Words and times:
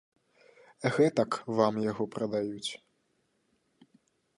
Гэтак 0.95 1.31
вам 1.61 1.73
яго 1.91 2.03
прадаюць. 2.17 2.71